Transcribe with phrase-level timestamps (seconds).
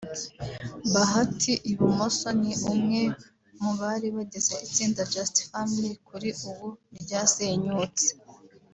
[0.93, 3.01] Bahati (ibumoso)ni umwe
[3.61, 6.67] mu bari bagize itsinda Just Family kuri ubu
[7.01, 8.07] ryasenyutse